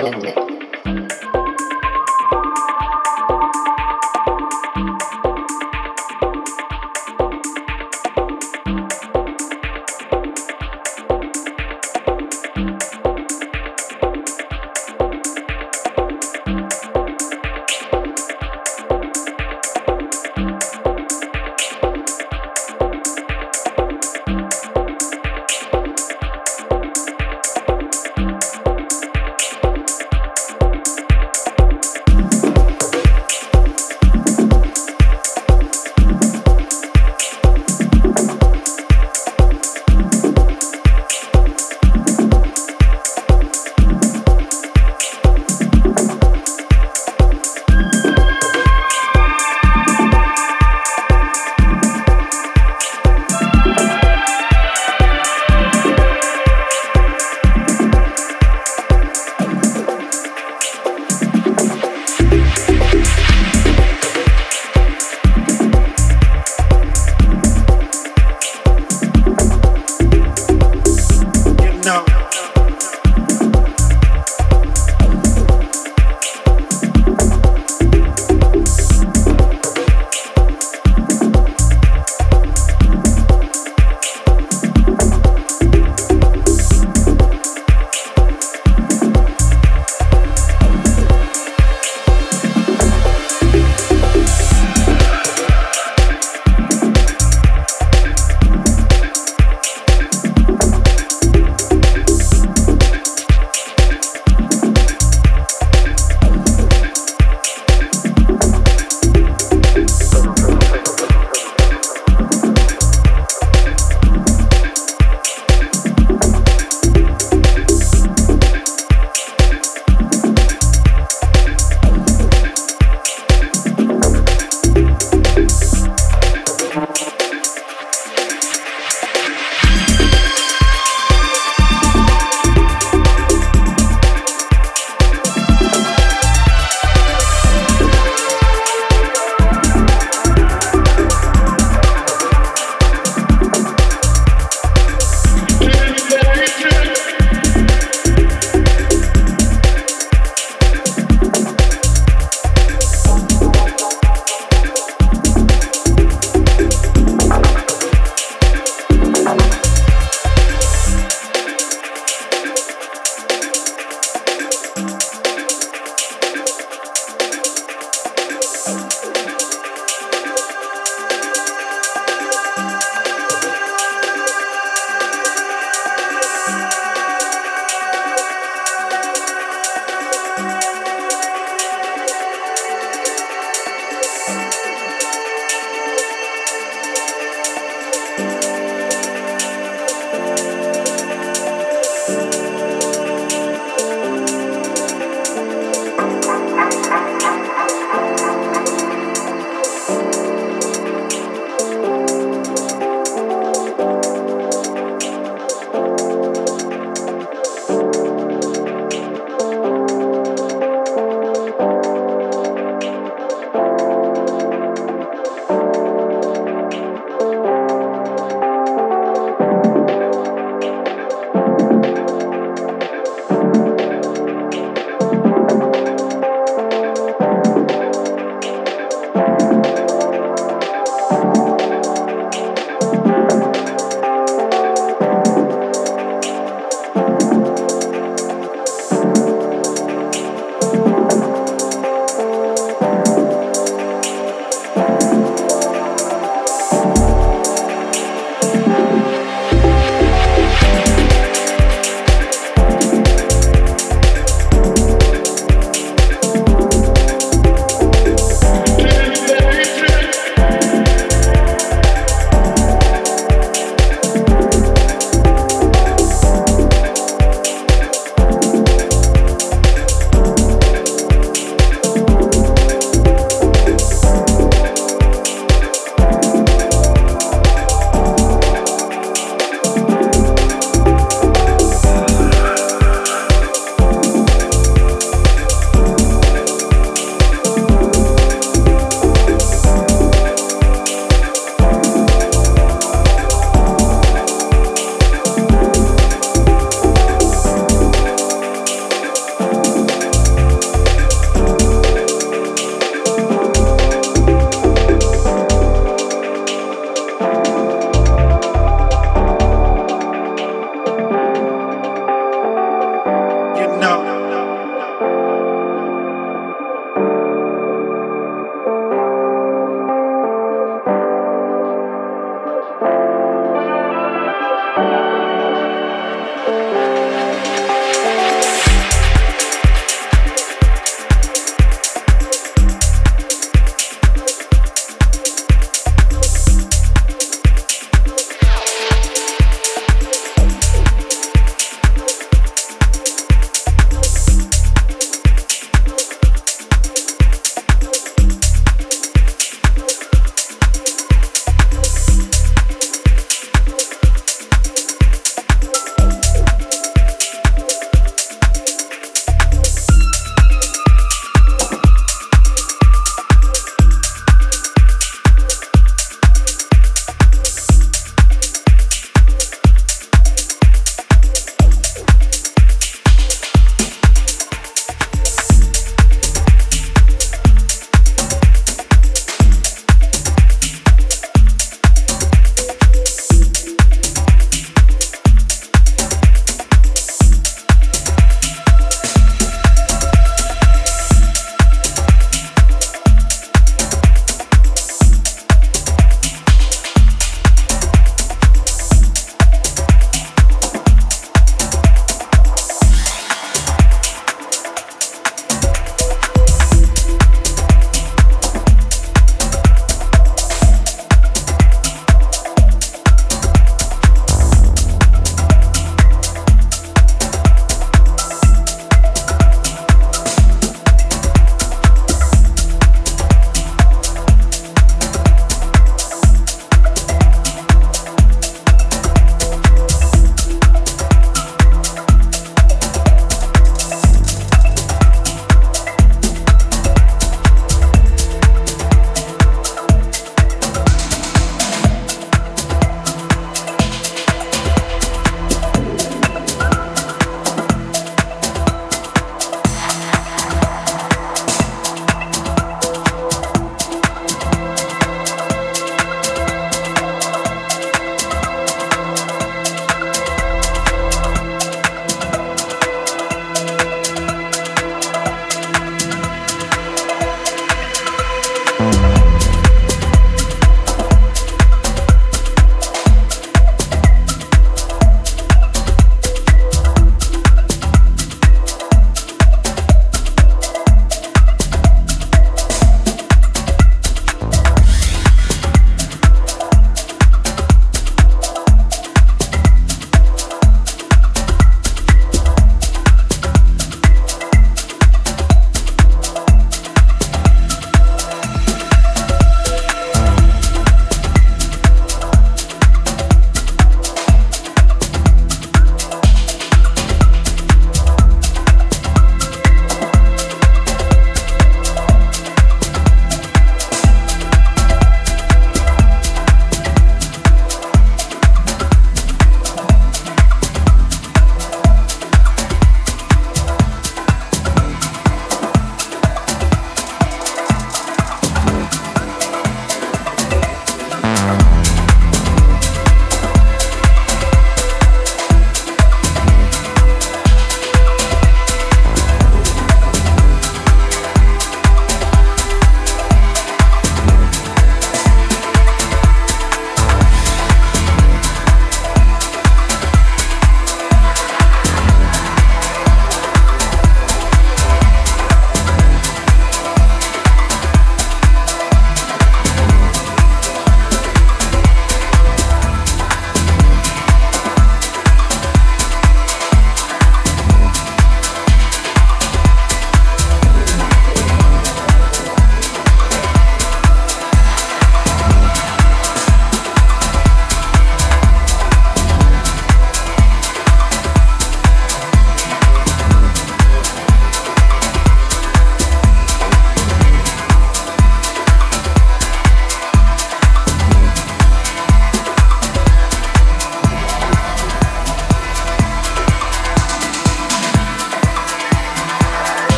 Holland. 0.00 0.43